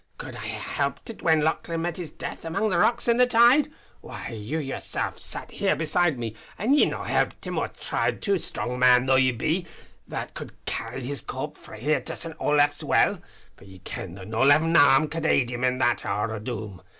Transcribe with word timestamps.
Could 0.17 0.35
I 0.35 0.39
hae 0.39 0.57
helpit 0.83 1.11
it 1.11 1.21
when 1.21 1.41
Lauchlane 1.41 1.83
met 1.83 1.97
his 1.97 2.09
death 2.09 2.43
amang 2.43 2.69
the 2.69 2.79
rocks 2.79 3.07
in 3.07 3.17
the 3.17 3.27
tide. 3.27 3.69
Why 4.01 4.29
you 4.29 4.57
yoursel' 4.57 5.17
sat 5.17 5.51
here 5.51 5.75
beside 5.75 6.17
me, 6.17 6.35
an' 6.57 6.73
ye 6.73 6.87
no 6.87 7.03
helpit 7.03 7.45
him 7.45 7.59
or 7.59 7.67
tried 7.67 8.19
to, 8.23 8.39
strong 8.39 8.79
man 8.79 9.05
though 9.05 9.17
ye 9.17 9.31
be, 9.31 9.67
that 10.07 10.33
could 10.33 10.53
carry 10.65 11.03
his 11.05 11.21
corp 11.21 11.55
frae 11.55 11.79
here 11.79 12.01
to 12.01 12.15
St. 12.15 12.35
Olaf's 12.39 12.83
Well; 12.83 13.21
for 13.55 13.65
ye 13.65 13.77
kenned 13.77 14.17
that 14.17 14.27
no 14.27 14.41
livin' 14.41 14.75
arm 14.75 15.07
could 15.07 15.27
aid 15.27 15.51
him 15.51 15.63
in 15.63 15.77
that 15.77 16.03
hour 16.03 16.33
o' 16.33 16.39
doom. 16.39 16.81